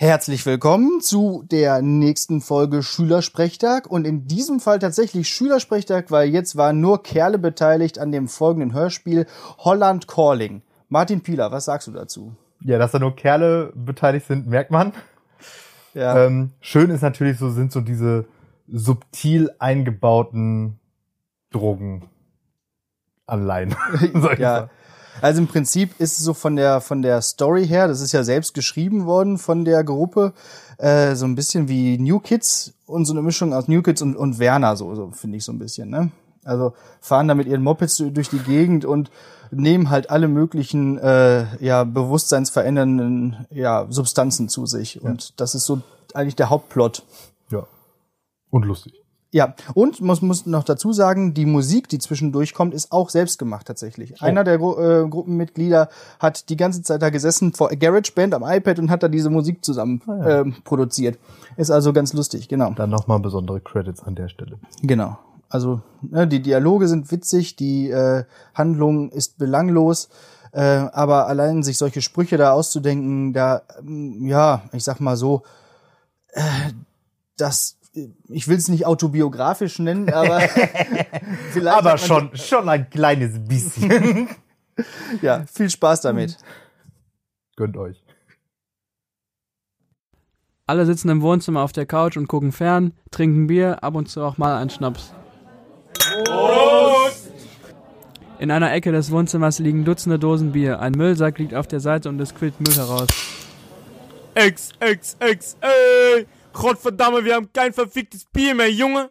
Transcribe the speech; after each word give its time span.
Herzlich 0.00 0.46
willkommen 0.46 1.00
zu 1.00 1.42
der 1.50 1.82
nächsten 1.82 2.40
Folge 2.40 2.84
Schülersprechtag 2.84 3.90
und 3.90 4.06
in 4.06 4.28
diesem 4.28 4.60
Fall 4.60 4.78
tatsächlich 4.78 5.28
Schülersprechtag, 5.28 6.12
weil 6.12 6.28
jetzt 6.28 6.54
waren 6.54 6.80
nur 6.80 7.02
Kerle 7.02 7.36
beteiligt 7.36 7.98
an 7.98 8.12
dem 8.12 8.28
folgenden 8.28 8.72
Hörspiel 8.72 9.26
Holland 9.58 10.06
Calling. 10.06 10.62
Martin 10.88 11.24
Pieler, 11.24 11.50
was 11.50 11.64
sagst 11.64 11.88
du 11.88 11.90
dazu? 11.90 12.36
Ja, 12.60 12.78
dass 12.78 12.92
da 12.92 13.00
nur 13.00 13.16
Kerle 13.16 13.72
beteiligt 13.74 14.28
sind, 14.28 14.46
merkt 14.46 14.70
man. 14.70 14.92
Ja. 15.94 16.26
Ähm, 16.26 16.52
schön 16.60 16.90
ist 16.90 17.02
natürlich 17.02 17.36
so, 17.36 17.50
sind 17.50 17.72
so 17.72 17.80
diese 17.80 18.26
subtil 18.68 19.50
eingebauten 19.58 20.78
Drogen 21.50 22.08
ich 24.00 24.38
ja. 24.38 24.70
Also 25.20 25.40
im 25.40 25.48
Prinzip 25.48 25.98
ist 25.98 26.18
es 26.18 26.24
so 26.24 26.34
von 26.34 26.56
der 26.56 26.80
von 26.80 27.02
der 27.02 27.22
Story 27.22 27.66
her, 27.66 27.88
das 27.88 28.00
ist 28.00 28.12
ja 28.12 28.22
selbst 28.22 28.54
geschrieben 28.54 29.06
worden 29.06 29.38
von 29.38 29.64
der 29.64 29.84
Gruppe, 29.84 30.32
äh, 30.78 31.14
so 31.14 31.24
ein 31.24 31.34
bisschen 31.34 31.68
wie 31.68 31.98
New 31.98 32.20
Kids 32.20 32.74
und 32.86 33.04
so 33.04 33.12
eine 33.12 33.22
Mischung 33.22 33.52
aus 33.52 33.68
New 33.68 33.82
Kids 33.82 34.02
und, 34.02 34.16
und 34.16 34.38
Werner, 34.38 34.76
so, 34.76 34.94
so 34.94 35.10
finde 35.10 35.38
ich 35.38 35.44
so 35.44 35.52
ein 35.52 35.58
bisschen. 35.58 35.90
Ne? 35.90 36.10
Also 36.44 36.72
fahren 37.00 37.28
da 37.28 37.34
mit 37.34 37.46
ihren 37.46 37.62
Mopeds 37.62 37.96
durch 37.96 38.30
die 38.30 38.38
Gegend 38.38 38.84
und 38.84 39.10
nehmen 39.50 39.90
halt 39.90 40.10
alle 40.10 40.28
möglichen 40.28 40.98
äh, 40.98 41.46
ja 41.64 41.84
bewusstseinsverändernden 41.84 43.46
ja 43.50 43.86
Substanzen 43.90 44.48
zu 44.48 44.66
sich 44.66 45.02
und 45.02 45.40
das 45.40 45.54
ist 45.54 45.64
so 45.64 45.80
eigentlich 46.14 46.36
der 46.36 46.50
Hauptplot. 46.50 47.02
Ja. 47.50 47.66
Und 48.50 48.64
lustig. 48.64 48.94
Ja, 49.30 49.54
und 49.74 50.00
muss 50.00 50.22
muss 50.22 50.46
noch 50.46 50.64
dazu 50.64 50.92
sagen, 50.92 51.34
die 51.34 51.44
Musik, 51.44 51.88
die 51.88 51.98
zwischendurch 51.98 52.54
kommt, 52.54 52.72
ist 52.72 52.92
auch 52.92 53.10
selbst 53.10 53.38
gemacht 53.38 53.66
tatsächlich. 53.66 54.22
Einer 54.22 54.42
der 54.42 54.56
Gru 54.56 54.78
äh, 54.78 55.06
Gruppenmitglieder 55.06 55.90
hat 56.18 56.48
die 56.48 56.56
ganze 56.56 56.82
Zeit 56.82 57.02
da 57.02 57.10
gesessen 57.10 57.52
vor 57.52 57.68
GarageBand 57.68 58.32
am 58.34 58.42
iPad 58.42 58.78
und 58.78 58.90
hat 58.90 59.02
da 59.02 59.08
diese 59.08 59.28
Musik 59.28 59.62
zusammen 59.62 60.00
ja. 60.06 60.40
ähm, 60.40 60.56
produziert. 60.64 61.18
Ist 61.58 61.70
also 61.70 61.92
ganz 61.92 62.14
lustig, 62.14 62.48
genau. 62.48 62.70
Dann 62.70 62.88
nochmal 62.88 63.20
besondere 63.20 63.60
Credits 63.60 64.02
an 64.02 64.14
der 64.14 64.28
Stelle. 64.28 64.58
Genau. 64.80 65.18
Also 65.50 65.82
ne, 66.02 66.26
die 66.26 66.40
Dialoge 66.40 66.88
sind 66.88 67.10
witzig, 67.10 67.56
die 67.56 67.90
äh, 67.90 68.24
Handlung 68.54 69.10
ist 69.10 69.38
belanglos, 69.38 70.08
äh, 70.52 70.60
aber 70.60 71.26
allein 71.26 71.62
sich 71.62 71.76
solche 71.76 72.00
Sprüche 72.00 72.38
da 72.38 72.52
auszudenken, 72.52 73.32
da 73.34 73.62
ähm, 73.80 74.26
ja, 74.26 74.62
ich 74.72 74.84
sag 74.84 75.00
mal 75.00 75.16
so, 75.16 75.42
äh, 76.32 76.42
das 77.36 77.77
ich 78.28 78.48
will 78.48 78.56
es 78.56 78.68
nicht 78.68 78.86
autobiografisch 78.86 79.78
nennen, 79.78 80.12
aber 80.12 80.40
vielleicht 81.52 81.76
Aber 81.76 81.98
schon, 81.98 82.36
schon 82.36 82.68
ein 82.68 82.88
kleines 82.90 83.38
bisschen. 83.46 84.28
ja, 85.22 85.44
viel 85.52 85.70
Spaß 85.70 86.02
damit. 86.02 86.38
Gönnt 87.56 87.76
euch. 87.76 88.04
Alle 90.66 90.84
sitzen 90.84 91.08
im 91.08 91.22
Wohnzimmer 91.22 91.62
auf 91.62 91.72
der 91.72 91.86
Couch 91.86 92.16
und 92.16 92.28
gucken 92.28 92.52
fern, 92.52 92.92
trinken 93.10 93.46
Bier, 93.46 93.82
ab 93.82 93.94
und 93.94 94.08
zu 94.08 94.22
auch 94.22 94.36
mal 94.36 94.56
einen 94.56 94.68
Schnaps. 94.68 95.14
In 98.38 98.50
einer 98.50 98.72
Ecke 98.72 98.92
des 98.92 99.10
Wohnzimmers 99.10 99.58
liegen 99.58 99.84
Dutzende 99.84 100.18
Dosen 100.18 100.52
Bier. 100.52 100.78
Ein 100.80 100.92
Müllsack 100.92 101.38
liegt 101.38 101.54
auf 101.54 101.66
der 101.66 101.80
Seite 101.80 102.08
und 102.08 102.20
es 102.20 102.34
quillt 102.34 102.60
Müll 102.60 102.74
heraus. 102.74 103.08
Ex, 104.34 104.70
ex, 104.78 105.16
ex, 105.18 105.56
ey! 105.60 106.26
Gottverdammt, 106.58 107.24
wir 107.24 107.36
haben 107.36 107.52
kein 107.52 107.72
verficktes 107.72 108.24
Bier 108.24 108.52
mehr, 108.52 108.70
Junge! 108.70 109.10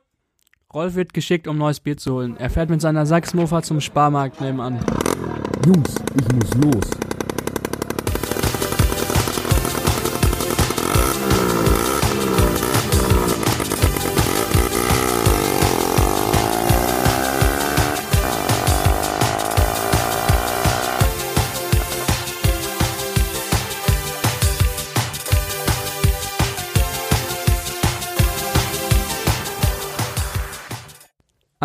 Rolf 0.73 0.95
wird 0.95 1.13
geschickt, 1.13 1.47
um 1.47 1.57
neues 1.57 1.79
Bier 1.79 1.95
zu 1.95 2.15
holen. 2.15 2.35
Er 2.37 2.49
fährt 2.49 2.69
mit 2.69 2.81
seiner 2.81 3.05
Sachsmofa 3.05 3.61
zum 3.61 3.79
Sparmarkt 3.79 4.41
nebenan. 4.41 4.83
Jungs, 5.65 5.95
ich 6.19 6.35
muss 6.35 6.53
los. 6.55 7.06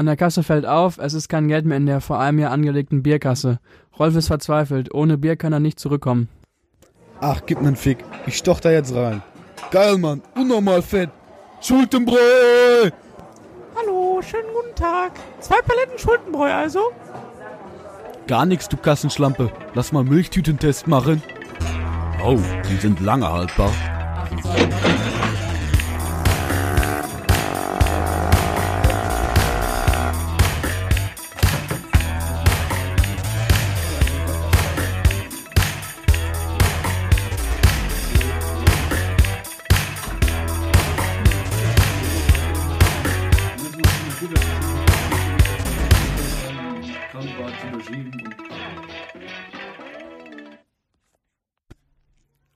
An 0.03 0.07
der 0.07 0.17
Kasse 0.17 0.43
fällt 0.43 0.67
auf, 0.67 0.99
es 0.99 1.15
ist 1.15 1.29
kein 1.29 1.47
Geld 1.47 1.65
mehr 1.65 1.77
in 1.77 1.87
der 1.87 2.01
vor 2.01 2.19
einem 2.19 2.41
Jahr 2.41 2.51
angelegten 2.51 3.05
Bierkasse. 3.05 3.61
Rolf 3.97 4.17
ist 4.17 4.27
verzweifelt. 4.27 4.93
Ohne 4.93 5.17
Bier 5.17 5.37
kann 5.37 5.53
er 5.53 5.61
nicht 5.61 5.79
zurückkommen. 5.79 6.29
Ach, 7.21 7.43
gib 7.47 7.63
nen 7.63 7.77
Fick. 7.77 7.99
Ich 8.27 8.37
stoch 8.37 8.59
da 8.59 8.73
jetzt 8.73 8.93
rein. 8.97 9.23
Geil, 9.71 9.99
Mann. 9.99 10.21
Unnormal 10.35 10.83
fett. 10.83 11.11
Schuldenbräu! 11.61 12.91
Hallo, 13.77 14.21
schönen 14.23 14.49
guten 14.53 14.75
Tag. 14.75 15.13
Zwei 15.39 15.61
Paletten 15.61 15.97
Schuldenbräu 15.97 16.53
also? 16.53 16.81
Gar 18.27 18.47
nix, 18.47 18.69
du 18.69 18.77
Kassenschlampe. 18.77 19.53
Lass 19.75 19.93
mal 19.93 20.03
Milchtütentest 20.03 20.89
machen. 20.89 21.23
Oh, 22.25 22.41
die 22.69 22.77
sind 22.79 22.99
lange 22.99 23.33
haltbar. 23.33 23.71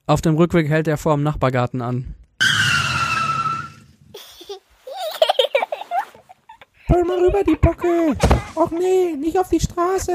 Auf 0.09 0.21
dem 0.21 0.35
Rückweg 0.35 0.69
hält 0.69 0.87
er 0.87 0.95
vor 0.95 1.17
dem 1.17 1.23
Nachbargarten 1.23 1.81
an. 1.81 2.15
Roll 6.89 7.03
mal 7.03 7.19
rüber 7.19 7.43
die 7.43 7.57
Bocke. 7.57 8.15
Och 8.55 8.71
nee, 8.71 9.17
nicht 9.17 9.37
auf 9.37 9.49
die 9.49 9.59
Straße. 9.59 10.13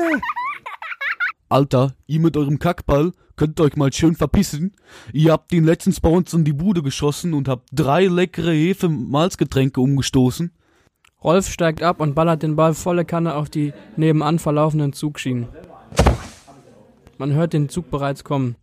Alter, 1.50 1.94
ihr 2.06 2.20
mit 2.20 2.38
eurem 2.38 2.58
Kackball 2.58 3.12
könnt 3.36 3.60
euch 3.60 3.76
mal 3.76 3.92
schön 3.92 4.16
verpissen. 4.16 4.75
Ihr 5.12 5.31
habt 5.31 5.52
den 5.52 5.64
letztens 5.64 6.00
bei 6.00 6.08
uns 6.08 6.32
in 6.32 6.47
die 6.47 6.54
Bude 6.54 6.82
geschossen 6.82 7.34
und 7.34 7.47
habt 7.47 7.69
drei 7.70 8.06
leckere 8.06 8.52
Hefe-Malzgetränke 8.52 9.82
umgestoßen. 9.82 10.52
Rolf 11.22 11.50
steigt 11.50 11.82
ab 11.82 12.00
und 12.00 12.14
ballert 12.14 12.42
den 12.42 12.56
Ball 12.56 12.72
volle 12.72 13.04
Kanne 13.04 13.34
auf 13.34 13.50
die 13.50 13.75
nebenan 13.97 14.38
verlaufenden 14.38 14.94
Zugschienen. 14.94 15.48
Man 17.19 17.34
hört 17.34 17.52
den 17.52 17.69
Zug 17.69 17.91
bereits 17.91 18.25
kommen. 18.25 18.56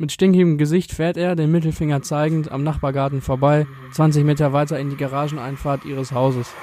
Mit 0.00 0.12
stinkigem 0.12 0.58
Gesicht 0.58 0.92
fährt 0.92 1.16
er, 1.16 1.34
den 1.34 1.50
Mittelfinger 1.50 2.02
zeigend, 2.02 2.52
am 2.52 2.62
Nachbargarten 2.62 3.20
vorbei, 3.20 3.66
20 3.90 4.24
Meter 4.24 4.52
weiter 4.52 4.78
in 4.78 4.90
die 4.90 4.96
Garageneinfahrt 4.96 5.84
ihres 5.84 6.12
Hauses. 6.12 6.54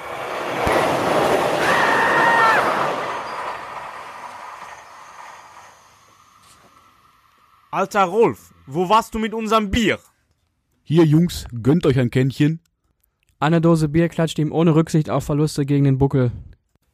Alter 7.70 8.04
Rolf, 8.04 8.54
wo 8.66 8.88
warst 8.88 9.14
du 9.14 9.18
mit 9.18 9.34
unserem 9.34 9.70
Bier? 9.70 9.98
Hier, 10.82 11.04
Jungs, 11.04 11.44
gönnt 11.62 11.84
euch 11.84 11.98
ein 11.98 12.08
Kännchen. 12.08 12.60
Eine 13.38 13.60
Dose 13.60 13.90
Bier 13.90 14.08
klatscht 14.08 14.38
ihm 14.38 14.50
ohne 14.50 14.74
Rücksicht 14.74 15.10
auf 15.10 15.24
Verluste 15.24 15.66
gegen 15.66 15.84
den 15.84 15.98
Buckel. 15.98 16.32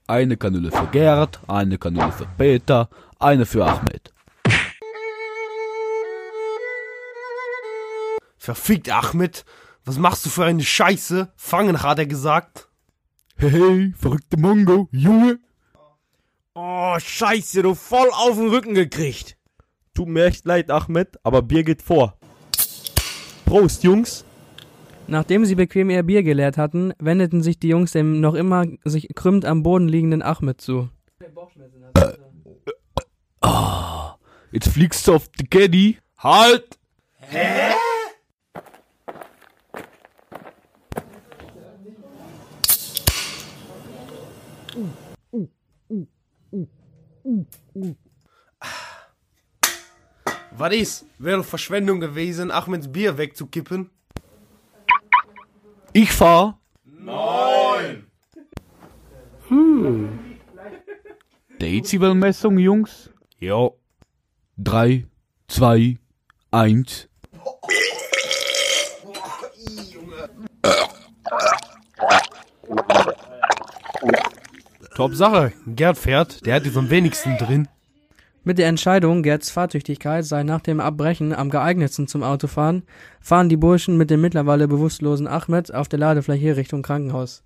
Eine 0.08 0.36
Kanüle 0.36 0.72
für 0.72 0.88
Gerd, 0.88 1.40
eine 1.46 1.78
Kanüle 1.78 2.10
für 2.10 2.26
Peter, 2.36 2.88
eine 3.20 3.46
für 3.46 3.64
Ahmed. 3.64 4.12
Verfickt, 8.42 8.90
Ahmed. 8.90 9.44
Was 9.84 9.98
machst 9.98 10.26
du 10.26 10.28
für 10.28 10.44
eine 10.44 10.64
Scheiße? 10.64 11.32
Fangen, 11.36 11.80
hat 11.80 12.00
er 12.00 12.06
gesagt. 12.06 12.68
Hey, 13.36 13.50
hey, 13.50 13.94
verrückte 13.96 14.36
Mongo, 14.36 14.88
Junge. 14.90 15.38
Oh, 16.52 16.96
scheiße, 16.98 17.62
du 17.62 17.76
voll 17.76 18.08
auf 18.10 18.36
den 18.36 18.48
Rücken 18.48 18.74
gekriegt. 18.74 19.36
Tut 19.94 20.08
mir 20.08 20.24
echt 20.24 20.44
leid, 20.44 20.72
Ahmed, 20.72 21.20
aber 21.22 21.42
Bier 21.42 21.62
geht 21.62 21.82
vor. 21.82 22.18
Prost, 23.44 23.84
Jungs. 23.84 24.24
Nachdem 25.06 25.44
sie 25.44 25.54
bequem 25.54 25.88
ihr 25.88 26.02
Bier 26.02 26.24
geleert 26.24 26.58
hatten, 26.58 26.94
wendeten 26.98 27.44
sich 27.44 27.60
die 27.60 27.68
Jungs 27.68 27.92
dem 27.92 28.20
noch 28.20 28.34
immer 28.34 28.66
sich 28.82 29.06
krümmend 29.14 29.44
am 29.44 29.62
Boden 29.62 29.86
liegenden 29.86 30.20
Ahmed 30.20 30.60
zu. 30.60 30.88
Ah, 33.40 34.16
jetzt 34.50 34.66
fliegst 34.66 35.06
du 35.06 35.14
auf 35.14 35.28
die 35.28 35.46
Caddy. 35.46 35.98
Halt! 36.18 36.76
Was 50.50 50.74
ist? 50.74 51.06
Wäre 51.18 51.42
Verschwendung 51.42 52.00
gewesen, 52.00 52.50
Ahmeds 52.50 52.90
Bier 52.92 53.16
wegzukippen. 53.18 53.90
Ich 55.92 56.12
fahr. 56.12 56.60
Hm. 59.48 60.18
Dezibelmessung, 61.60 62.58
Jungs. 62.58 63.10
Jo. 63.38 63.78
Drei, 64.56 65.06
zwei, 65.48 65.98
eins. 66.50 67.08
Top 75.02 75.16
Sache. 75.16 75.52
Gerd 75.66 75.98
fährt, 75.98 76.46
der 76.46 76.54
hat 76.54 76.64
jetzt 76.64 76.76
am 76.76 76.88
wenigsten 76.88 77.36
drin. 77.36 77.66
Mit 78.44 78.58
der 78.58 78.68
Entscheidung, 78.68 79.24
Gerds 79.24 79.50
Fahrtüchtigkeit 79.50 80.24
sei 80.24 80.44
nach 80.44 80.60
dem 80.60 80.78
Abbrechen 80.78 81.32
am 81.32 81.50
geeignetsten 81.50 82.06
zum 82.06 82.22
Autofahren, 82.22 82.84
fahren 83.20 83.48
die 83.48 83.56
Burschen 83.56 83.96
mit 83.96 84.10
dem 84.10 84.20
mittlerweile 84.20 84.68
bewusstlosen 84.68 85.26
Ahmed 85.26 85.74
auf 85.74 85.88
der 85.88 85.98
Ladefläche 85.98 86.56
Richtung 86.56 86.82
Krankenhaus. 86.82 87.42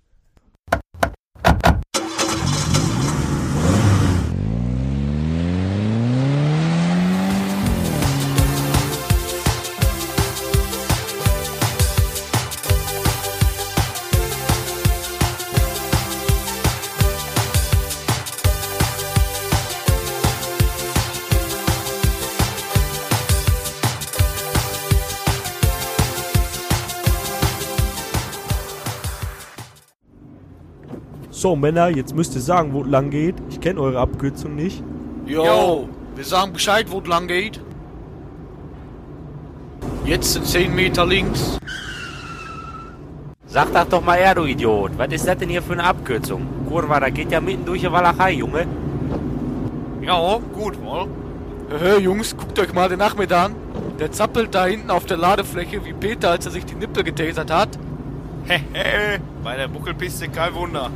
So, 31.47 31.55
Männer, 31.55 31.87
jetzt 31.87 32.13
müsst 32.13 32.35
ihr 32.35 32.41
sagen, 32.41 32.73
wo 32.73 32.81
es 32.81 32.89
lang 32.89 33.09
geht. 33.09 33.35
Ich 33.49 33.61
kenne 33.61 33.79
eure 33.79 33.99
Abkürzung 33.99 34.53
nicht. 34.57 34.83
Jo, 35.25 35.87
wir 36.13 36.25
sagen 36.25 36.51
Bescheid, 36.51 36.87
wo 36.89 36.99
es 36.99 37.07
lang 37.07 37.29
geht. 37.29 37.61
Jetzt 40.03 40.33
sind 40.33 40.45
10 40.45 40.75
Meter 40.75 41.05
links. 41.05 41.57
Sag 43.45 43.71
das 43.71 43.87
doch 43.87 44.03
mal 44.03 44.17
er, 44.17 44.35
du 44.35 44.43
Idiot. 44.43 44.91
Was 44.97 45.07
ist 45.13 45.25
das 45.25 45.37
denn 45.37 45.47
hier 45.47 45.61
für 45.61 45.71
eine 45.71 45.85
Abkürzung? 45.85 46.41
Kurva, 46.67 46.99
da 46.99 47.09
geht 47.09 47.31
ja 47.31 47.39
mitten 47.39 47.63
durch 47.63 47.79
die 47.79 47.89
Walachei, 47.93 48.33
Junge. 48.33 48.67
Ja, 50.01 50.39
gut, 50.53 50.77
wohl. 50.83 51.07
Hä, 51.79 52.01
Jungs, 52.01 52.35
guckt 52.35 52.59
euch 52.59 52.73
mal 52.73 52.89
den 52.89 52.99
Ahmed 52.99 53.31
an. 53.31 53.55
Der 53.99 54.11
zappelt 54.11 54.53
da 54.53 54.65
hinten 54.65 54.91
auf 54.91 55.05
der 55.05 55.15
Ladefläche 55.15 55.85
wie 55.85 55.93
Peter, 55.93 56.31
als 56.31 56.45
er 56.45 56.51
sich 56.51 56.65
die 56.65 56.75
Nippel 56.75 57.05
getasert 57.05 57.49
hat. 57.49 57.79
Hehe, 58.43 59.21
bei 59.45 59.55
der 59.55 59.69
Buckelpiste 59.69 60.27
kein 60.27 60.53
Wunder. 60.53 60.91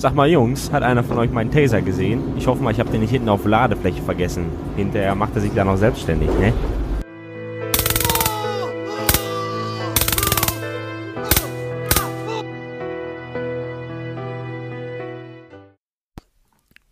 Sag 0.00 0.14
mal, 0.14 0.30
Jungs, 0.30 0.70
hat 0.70 0.84
einer 0.84 1.02
von 1.02 1.18
euch 1.18 1.32
meinen 1.32 1.50
Taser 1.50 1.82
gesehen? 1.82 2.36
Ich 2.36 2.46
hoffe 2.46 2.62
mal, 2.62 2.70
ich 2.70 2.78
hab 2.78 2.88
den 2.92 3.00
nicht 3.00 3.10
hinten 3.10 3.28
auf 3.28 3.42
der 3.42 3.50
Ladefläche 3.50 4.00
vergessen. 4.00 4.46
Hinterher 4.76 5.16
macht 5.16 5.34
er 5.34 5.40
sich 5.40 5.52
da 5.52 5.64
noch 5.64 5.76
selbstständig, 5.76 6.30
ne? 6.38 6.52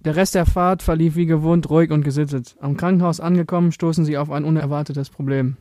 Der 0.01 0.17
Rest 0.17 0.35
der 0.35 0.45
Fahrt 0.45 0.83
verlief 0.83 1.15
wie 1.15 1.27
gewohnt 1.27 1.71
ruhig 1.71 1.93
und 1.93 2.03
gesittet. 2.03 2.57
Am 2.61 2.77
Krankenhaus 2.77 3.21
angekommen, 3.21 3.71
stoßen 3.71 4.05
sie 4.05 4.19
auf 4.19 4.33
ein 4.33 4.43
unerwartetes 4.43 5.11
Problem. 5.11 5.57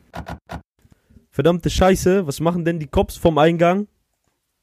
Verdammte 1.30 1.70
Scheiße, 1.70 2.26
was 2.26 2.40
machen 2.40 2.66
denn 2.66 2.80
die 2.80 2.88
Cops 2.88 3.18
vom 3.18 3.38
Eingang? 3.38 3.88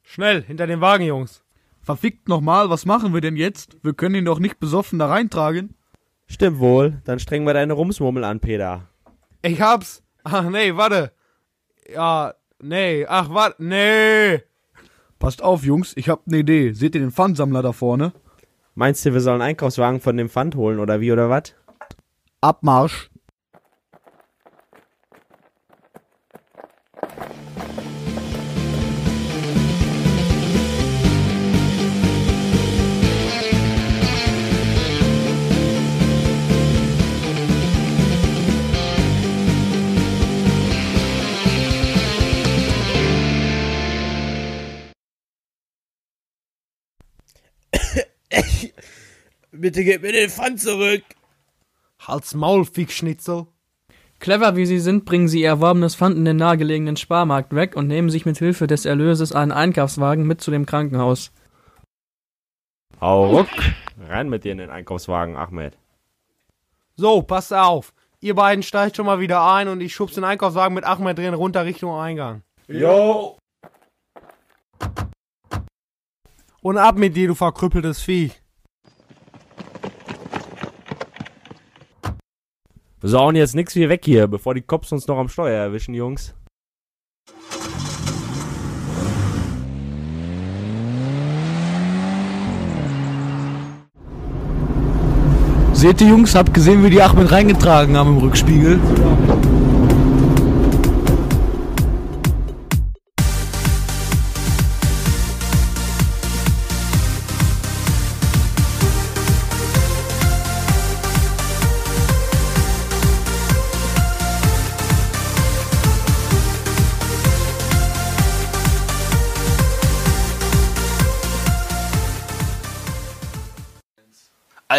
Schnell, 0.03 0.43
hinter 0.43 0.67
den 0.67 0.81
Wagen, 0.81 1.05
Jungs. 1.05 1.45
Verfickt 1.83 2.29
nochmal, 2.29 2.71
was 2.71 2.87
machen 2.87 3.13
wir 3.13 3.21
denn 3.21 3.37
jetzt? 3.37 3.77
Wir 3.83 3.93
können 3.93 4.15
ihn 4.15 4.25
doch 4.25 4.39
nicht 4.39 4.61
besoffen 4.61 4.99
da 5.01 5.09
reintragen. 5.09 5.75
Stimmt 6.27 6.61
wohl, 6.61 7.03
dann 7.05 7.19
strengen 7.19 7.47
wir 7.47 7.55
deine 7.55 7.73
Rumsmurmel 7.73 8.25
an, 8.25 8.41
Peter. 8.41 8.89
Ich 9.43 9.61
hab's. 9.61 10.03
Ach 10.23 10.49
nee, 10.49 10.77
warte. 10.77 11.13
Ja, 11.93 12.35
nee, 12.63 13.05
ach 13.07 13.31
warte, 13.31 13.63
nee. 13.63 14.43
Passt 15.19 15.43
auf, 15.43 15.65
Jungs, 15.65 15.93
ich 15.97 16.09
hab 16.09 16.27
ne 16.27 16.39
Idee. 16.39 16.73
Seht 16.73 16.95
ihr 16.95 17.01
den 17.01 17.11
Pfandsammler 17.11 17.63
da 17.63 17.73
vorne? 17.73 18.13
Meinst 18.75 19.05
du, 19.05 19.13
wir 19.13 19.21
sollen 19.21 19.43
Einkaufswagen 19.43 20.01
von 20.01 20.17
dem 20.17 20.29
Pfand 20.29 20.55
holen 20.55 20.79
oder 20.79 21.01
wie 21.01 21.13
oder 21.13 21.29
was? 21.29 21.55
Abmarsch. 22.41 23.11
Bitte 49.63 49.85
gib 49.85 50.03
mir 50.03 50.11
den 50.11 50.29
Pfand 50.29 50.61
zurück. 50.61 51.05
Halt's 52.01 52.35
Maul, 52.35 52.65
Fickschnitzel. 52.65 53.47
Clever 54.19 54.57
wie 54.57 54.67
sie 54.67 54.81
sind, 54.81 55.05
bringen 55.05 55.29
sie 55.29 55.43
ihr 55.43 55.51
erworbenes 55.51 55.95
Pfand 55.95 56.17
in 56.17 56.25
den 56.25 56.37
nahegelegenen 56.37 56.97
Sparmarkt 56.97 57.55
weg 57.55 57.77
und 57.77 57.87
nehmen 57.87 58.11
sich 58.11 58.27
mit 58.27 58.39
Hilfe 58.39 58.67
des 58.67 58.87
Erlöses 58.87 59.31
einen 59.31 59.53
Einkaufswagen 59.53 60.27
mit 60.27 60.41
zu 60.41 60.51
dem 60.51 60.67
Krankenhaus. 60.67 61.31
Hau 63.01 63.37
ruck. 63.37 63.47
Rein 64.09 64.29
mit 64.29 64.43
dir 64.43 64.51
in 64.51 64.59
den 64.59 64.71
Einkaufswagen, 64.71 65.37
Ahmed. 65.37 65.79
So, 66.97 67.23
passt 67.23 67.55
auf. 67.55 67.95
Ihr 68.19 68.35
beiden 68.35 68.65
steigt 68.65 68.97
schon 68.97 69.07
mal 69.07 69.21
wieder 69.21 69.49
ein 69.49 69.69
und 69.69 69.81
ich 69.81 69.95
schub's 69.95 70.15
den 70.15 70.25
Einkaufswagen 70.25 70.75
mit 70.75 70.83
Ahmed 70.83 71.19
drin 71.19 71.35
runter 71.35 71.65
Richtung 71.65 71.95
Eingang. 71.95 72.43
Jo. 72.67 73.39
Und 76.63 76.79
ab 76.79 76.99
mit 76.99 77.15
dir, 77.15 77.29
du 77.29 77.37
verkrüppeltes 77.37 78.03
Vieh. 78.03 78.33
Wir 83.03 83.09
sauen 83.09 83.35
jetzt 83.35 83.57
nix 83.57 83.75
wie 83.75 83.89
weg 83.89 84.05
hier, 84.05 84.29
bevor 84.29 84.55
die 84.55 84.61
Cops 84.61 84.93
uns 84.93 85.09
noch 85.09 85.19
am 85.19 85.29
Steuer 85.29 85.61
erwischen, 85.61 85.93
Jungs. 85.93 86.37
Seht 95.73 96.01
ihr, 96.01 96.07
Jungs, 96.07 96.37
habt 96.37 96.55
gesehen, 96.55 96.85
wie 96.85 96.91
die 96.91 97.03
Ahmed 97.03 97.33
reingetragen 97.33 97.97
haben 97.97 98.11
im 98.11 98.19
Rückspiegel? 98.19 98.79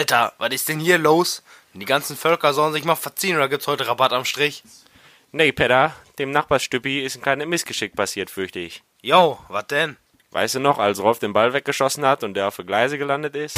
Alter, 0.03 0.33
was 0.37 0.49
ist 0.49 0.67
denn 0.67 0.81
hier 0.81 0.97
los? 0.97 1.41
Die 1.73 1.85
ganzen 1.85 2.17
Völker 2.17 2.53
sollen 2.53 2.73
sich 2.73 2.83
mal 2.83 2.95
verziehen 2.95 3.37
oder 3.37 3.47
gibt's 3.47 3.67
heute 3.67 3.87
Rabatt 3.87 4.11
am 4.11 4.25
Strich? 4.25 4.61
Nee, 5.31 5.53
Peter, 5.53 5.93
dem 6.19 6.31
Nachbarstüppi 6.31 6.99
ist 6.99 7.15
ein 7.15 7.21
kleines 7.21 7.47
Missgeschick 7.47 7.95
passiert, 7.95 8.29
fürchte 8.29 8.59
ich. 8.59 8.83
Jo, 9.01 9.37
was 9.47 9.67
denn? 9.67 9.95
Weißt 10.31 10.55
du 10.55 10.59
noch, 10.59 10.77
als 10.77 11.01
Rolf 11.01 11.19
den 11.19 11.31
Ball 11.31 11.53
weggeschossen 11.53 12.05
hat 12.05 12.25
und 12.25 12.33
der 12.33 12.49
auf 12.49 12.57
die 12.57 12.65
Gleise 12.65 12.97
gelandet 12.97 13.37
ist? 13.37 13.57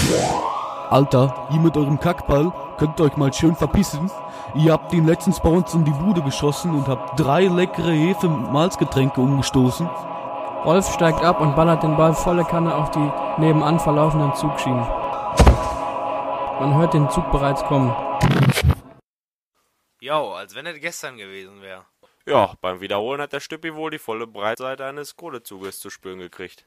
Alter, 0.92 1.50
ihr 1.52 1.60
mit 1.60 1.76
eurem 1.78 2.00
Kackball 2.00 2.54
könnt 2.78 3.02
euch 3.02 3.18
mal 3.18 3.34
schön 3.34 3.56
verpissen. 3.56 4.12
Ihr 4.54 4.72
habt 4.72 4.94
ihn 4.94 5.08
letztens 5.08 5.40
bei 5.40 5.50
uns 5.50 5.74
in 5.74 5.84
die 5.84 5.90
Bude 5.90 6.22
geschossen 6.22 6.76
und 6.76 6.88
habt 6.88 7.20
drei 7.20 7.46
leckere 7.46 7.92
Hefe-Malzgetränke 7.92 9.20
umgestoßen. 9.20 9.90
Rolf 10.64 10.94
steigt 10.94 11.24
ab 11.24 11.42
und 11.42 11.56
ballert 11.56 11.82
den 11.82 11.98
Ball 11.98 12.14
volle 12.14 12.46
Kanne 12.46 12.76
auf 12.76 12.92
die 12.92 13.12
nebenan 13.42 13.80
verlaufenden 13.80 14.36
Zugschienen. 14.36 14.86
Man 16.60 16.74
hört 16.78 16.94
den 16.94 17.10
Zug 17.10 17.30
bereits 17.32 17.62
kommen. 17.64 17.94
Jo, 20.00 20.34
als 20.34 20.56
wenn 20.56 20.66
es 20.66 20.80
gestern 20.80 21.18
gewesen 21.18 21.62
wäre. 21.62 21.86
Ja, 22.26 22.54
beim 22.62 22.80
Wiederholen 22.80 23.22
hat 23.22 23.34
der 23.34 23.42
Stüppi 23.42 23.76
wohl 23.76 23.92
die 23.92 24.00
volle 24.00 24.26
Breitseite 24.26 24.86
eines 24.86 25.18
Kohlezuges 25.18 25.80
zu 25.80 25.90
spüren 25.90 26.20
gekriegt. 26.20 26.66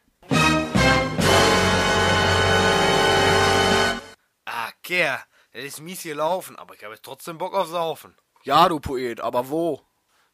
Ah, 4.44 4.70
Kerl, 4.82 5.20
das 5.52 5.64
ist 5.64 5.80
mies 5.80 6.02
gelaufen, 6.02 6.56
aber 6.56 6.74
ich 6.74 6.84
habe 6.84 6.92
jetzt 6.94 7.04
trotzdem 7.04 7.38
Bock 7.38 7.54
auf 7.54 7.68
Saufen. 7.68 8.14
Ja, 8.42 8.68
du 8.68 8.80
Poet, 8.80 9.20
aber 9.20 9.48
wo? 9.48 9.80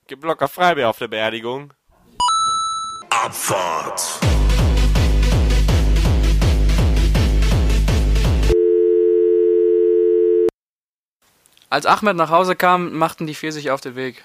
Gibt 0.08 0.24
locker 0.24 0.48
Freibier 0.48 0.90
auf 0.90 0.98
der 0.98 1.08
Beerdigung. 1.08 1.72
Abfahrt. 3.10 4.20
Als 11.74 11.86
Ahmed 11.86 12.14
nach 12.14 12.30
Hause 12.30 12.54
kam, 12.54 12.92
machten 12.92 13.26
die 13.26 13.34
vier 13.34 13.50
sich 13.50 13.72
auf 13.72 13.80
den 13.80 13.96
Weg. 13.96 14.22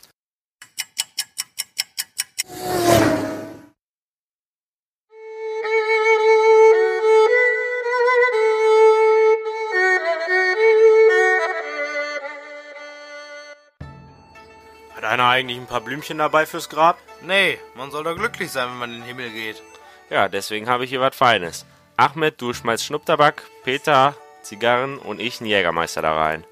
Hat 14.95 15.03
einer 15.03 15.27
eigentlich 15.27 15.57
ein 15.57 15.65
paar 15.65 15.81
Blümchen 15.81 16.19
dabei 16.19 16.45
fürs 16.45 16.69
Grab? 16.69 16.99
Nee, 17.23 17.57
man 17.73 17.89
soll 17.89 18.03
doch 18.03 18.15
glücklich 18.15 18.51
sein, 18.51 18.69
wenn 18.69 18.77
man 18.77 18.91
in 18.91 18.97
den 18.97 19.05
Himmel 19.05 19.31
geht. 19.31 19.63
Ja, 20.11 20.29
deswegen 20.29 20.69
habe 20.69 20.83
ich 20.83 20.91
hier 20.91 21.01
was 21.01 21.15
Feines. 21.15 21.65
Ahmed, 21.97 22.39
du 22.39 22.53
schmeißt 22.53 22.85
Schnupftabak, 22.85 23.41
Peter, 23.63 24.13
Zigarren 24.43 24.99
und 24.99 25.19
ich 25.19 25.39
einen 25.39 25.49
Jägermeister 25.49 26.03
da 26.03 26.13
rein. 26.13 26.45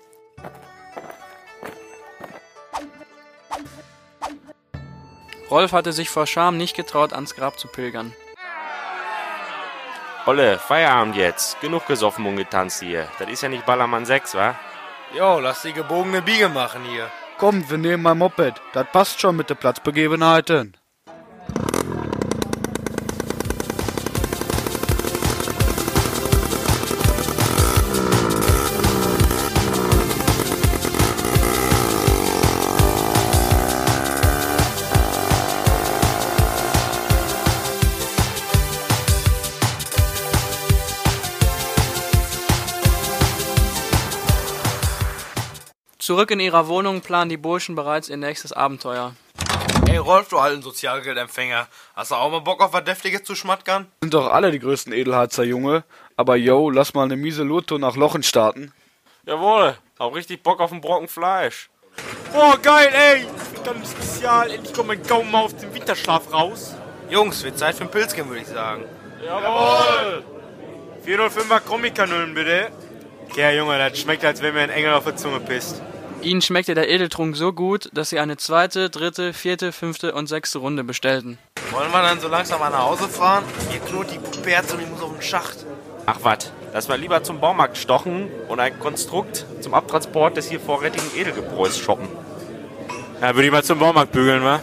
Rolf 5.50 5.72
hatte 5.72 5.94
sich 5.94 6.10
vor 6.10 6.28
Scham 6.28 6.58
nicht 6.58 6.76
getraut, 6.76 7.14
ans 7.14 7.36
Grab 7.36 7.58
zu 7.58 7.68
pilgern. 7.68 8.14
Olle, 10.26 10.60
Feierabend 10.60 11.16
jetzt. 11.16 11.62
Genug 11.62 11.88
gesoffen 11.88 12.26
und 12.26 12.36
getanzt 12.36 12.82
hier. 12.82 13.08
Das 13.18 13.30
ist 13.30 13.44
ja 13.44 13.50
nicht 13.50 13.66
Ballermann 13.66 14.06
6, 14.06 14.36
wa? 14.36 14.56
Jo, 15.16 15.40
lass 15.40 15.62
die 15.62 15.72
gebogene 15.72 16.22
Biege 16.22 16.50
machen 16.50 16.84
hier. 16.84 17.10
Komm, 17.38 17.70
wir 17.70 17.78
nehmen 17.78 18.04
mein 18.04 18.18
Moped. 18.18 18.56
Das 18.74 18.88
passt 18.92 19.22
schon 19.22 19.38
mit 19.38 19.50
den 19.50 19.56
Platzbegebenheiten. 19.56 20.76
Zurück 46.08 46.32
in 46.32 46.40
ihrer 46.40 46.70
Wohnung 46.70 47.02
planen 47.02 47.28
die 47.28 47.36
Burschen 47.36 47.76
bereits 47.76 48.08
ihr 48.08 48.16
nächstes 48.16 48.54
Abenteuer. 48.54 49.14
Ey, 49.90 49.98
Rolf, 49.98 50.30
du 50.30 50.38
alten 50.38 50.62
Sozialgeldempfänger. 50.62 51.68
Hast 51.98 52.12
du 52.12 52.16
auch 52.16 52.32
mal 52.32 52.40
Bock 52.40 52.64
auf 52.64 52.72
was 52.72 52.86
Deftiges 52.86 53.26
zu 53.26 53.36
schmattern? 53.36 53.88
Sind 54.02 54.14
doch 54.14 54.32
alle 54.32 54.52
die 54.52 54.60
größten 54.60 54.94
Edelheizer, 54.94 55.44
Junge. 55.44 55.84
Aber 56.16 56.38
yo, 56.38 56.70
lass 56.70 56.94
mal 56.94 57.04
eine 57.04 57.18
miese 57.18 57.44
Lotto 57.44 57.78
nach 57.78 57.98
Lochen 57.98 58.24
starten. 58.24 58.72
Jawohl, 59.26 59.76
auch 59.98 60.16
richtig 60.16 60.44
Bock 60.44 60.62
auf 60.62 60.72
einen 60.72 60.80
Brocken 60.80 61.10
Fleisch. 61.10 61.70
Boah, 62.32 62.58
geil, 62.58 62.90
ey! 62.94 63.26
Dann 63.66 63.86
Spezial, 63.86 64.50
endlich 64.50 64.74
kommt 64.74 64.88
mein 64.88 65.04
Gaumen 65.04 65.30
mal 65.30 65.44
aus 65.44 65.58
dem 65.58 65.74
Winterschlaf 65.74 66.32
raus. 66.32 66.74
Jungs, 67.10 67.44
wird 67.44 67.60
Zeit 67.60 67.76
für 67.76 67.84
ein 67.84 67.92
Pilzchen, 67.92 68.30
würde 68.30 68.44
ich 68.44 68.48
sagen. 68.48 68.86
Jawohl! 69.26 70.24
405er 71.06 71.60
Komikanüllen, 71.60 72.34
bitte. 72.34 72.72
Ja, 73.36 73.52
Junge, 73.52 73.78
das 73.78 74.00
schmeckt, 74.00 74.24
als 74.24 74.42
wenn 74.42 74.54
mir 74.54 74.62
ein 74.62 74.70
Engel 74.70 74.94
auf 74.94 75.04
der 75.04 75.18
Zunge 75.18 75.42
pisst. 75.42 75.82
Ihnen 76.28 76.42
schmeckte 76.42 76.76
der 76.76 76.90
Edeltrunk 76.90 77.38
so 77.38 77.54
gut, 77.54 77.90
dass 77.94 78.10
sie 78.10 78.20
eine 78.20 78.36
zweite, 78.36 78.90
dritte, 78.90 79.32
vierte, 79.32 79.72
fünfte 79.72 80.14
und 80.14 80.28
sechste 80.28 80.60
Runde 80.60 80.84
bestellten. 80.84 81.38
Wollen 81.72 81.90
wir 81.90 82.02
dann 82.02 82.20
so 82.20 82.28
langsam 82.28 82.60
mal 82.60 82.70
nach 82.70 82.84
Hause 82.84 83.08
fahren? 83.08 83.46
Mir 83.72 83.80
knurrt 83.80 84.12
die 84.12 84.20
Puperze 84.20 84.74
und 84.74 84.82
ich 84.82 84.90
muss 84.90 85.02
auf 85.02 85.14
den 85.14 85.22
Schacht. 85.22 85.66
Ach 86.06 86.18
wat, 86.24 86.52
lass 86.74 86.90
mal 86.90 87.00
lieber 87.00 87.24
zum 87.24 87.40
Baumarkt 87.40 87.78
stochen 87.78 88.30
und 88.50 88.60
ein 88.60 88.78
Konstrukt 88.78 89.46
zum 89.62 89.74
Abtransport 89.74 90.36
des 90.36 90.50
hier 90.50 90.60
vorrätigen 90.60 91.10
Edelgebräus 91.16 91.78
shoppen. 91.78 92.10
Ja, 93.22 93.34
würde 93.34 93.46
ich 93.46 93.52
mal 93.54 93.64
zum 93.64 93.80
Baumarkt 93.80 94.12
bügeln, 94.12 94.44
wa? 94.44 94.60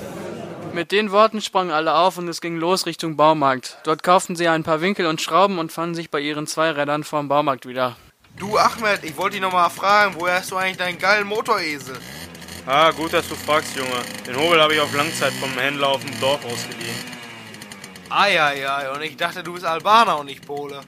Mit 0.75 0.93
den 0.93 1.13
Worten 1.13 1.41
sprangen 1.41 1.73
alle 1.73 1.95
auf 1.95 2.19
und 2.19 2.29
es 2.29 2.43
ging 2.43 2.59
los 2.59 2.85
Richtung 2.85 3.17
Baumarkt. 3.17 3.79
Dort 3.85 4.03
kauften 4.03 4.37
sie 4.37 4.49
ein 4.49 4.65
paar 4.65 4.83
Winkel 4.83 5.07
und 5.07 5.23
Schrauben 5.23 5.59
und 5.59 5.73
fanden 5.73 5.95
sich 5.95 6.11
bei 6.11 6.21
ihren 6.21 6.47
Zweirädern 6.47 7.05
vorm 7.05 7.29
Baumarkt 7.29 7.65
wieder. 7.65 7.97
Du, 8.37 8.59
Ahmed, 8.59 9.05
ich 9.05 9.17
wollte 9.17 9.35
dich 9.35 9.43
noch 9.43 9.53
mal 9.53 9.69
fragen, 9.69 10.15
woher 10.19 10.37
hast 10.37 10.51
du 10.51 10.57
eigentlich 10.57 10.77
deinen 10.77 10.99
geilen 10.99 11.27
Motoresel? 11.27 11.97
Ah, 12.67 12.91
gut, 12.91 13.13
dass 13.13 13.29
du 13.29 13.37
fragst, 13.37 13.77
Junge. 13.77 14.03
Den 14.27 14.37
Hobel 14.37 14.61
habe 14.61 14.75
ich 14.75 14.81
auf 14.81 14.93
Langzeit 14.93 15.33
vom 15.35 15.57
Händler 15.57 15.89
auf 15.89 16.05
dem 16.05 16.19
Dorf 16.19 16.45
ausgeliehen. 16.45 17.15
Eieiei, 18.11 18.91
und 18.91 19.03
ich 19.03 19.17
dachte, 19.17 19.43
du 19.43 19.53
bist 19.53 19.65
Albaner 19.65 20.19
und 20.19 20.27
nicht 20.27 20.45
Pole. 20.45 20.81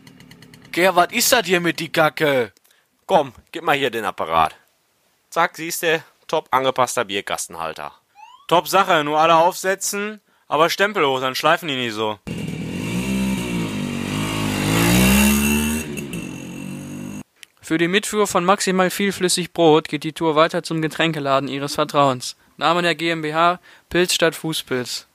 Ger, 0.72 0.96
was 0.96 1.12
ist 1.12 1.30
das 1.30 1.46
hier 1.46 1.60
mit 1.60 1.78
die 1.78 1.90
Kacke? 1.90 2.52
Komm, 3.06 3.32
gib 3.52 3.62
mal 3.62 3.76
hier 3.76 3.90
den 3.90 4.04
Apparat. 4.04 4.56
Zack, 5.30 5.56
siehste, 5.56 6.02
top 6.26 6.48
angepasster 6.50 7.04
Bierkastenhalter. 7.04 7.92
Top 8.48 8.66
Sache, 8.66 9.04
nur 9.04 9.20
alle 9.20 9.36
aufsetzen, 9.36 10.20
aber 10.48 10.68
Stempel 10.68 11.06
hoch, 11.06 11.20
dann 11.20 11.34
schleifen 11.34 11.68
die 11.68 11.76
nicht 11.76 11.94
so. 11.94 12.18
Für 17.66 17.78
die 17.78 17.88
Mitfuhr 17.88 18.28
von 18.28 18.44
maximal 18.44 18.90
viel 18.90 19.10
flüssig 19.10 19.52
Brot 19.52 19.88
geht 19.88 20.04
die 20.04 20.12
Tour 20.12 20.36
weiter 20.36 20.62
zum 20.62 20.80
Getränkeladen 20.80 21.48
ihres 21.48 21.74
Vertrauens. 21.74 22.36
Name 22.56 22.80
der 22.80 22.94
GmbH 22.94 23.58
Pilz 23.88 24.14
statt 24.14 24.36
Fußpilz. 24.36 25.08